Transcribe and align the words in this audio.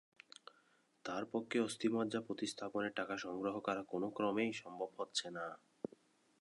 তাঁর 1.05 1.23
পক্ষে 1.25 1.57
অস্থিমজ্জা 1.59 2.21
প্রতিস্থাপনের 2.21 2.93
টাকা 2.95 3.15
সংগ্রহ 3.17 3.55
করা 3.59 3.81
কোনোক্রমেই 3.83 4.51
সম্ভব 4.53 4.89
হচ্ছে 4.97 5.27
না। 5.29 5.45